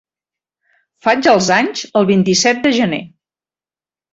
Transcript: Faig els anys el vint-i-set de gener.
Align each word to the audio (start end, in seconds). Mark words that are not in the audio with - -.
Faig 1.07 1.29
els 1.33 1.49
anys 1.57 1.83
el 2.01 2.09
vint-i-set 2.13 2.65
de 2.67 2.73
gener. 2.81 3.03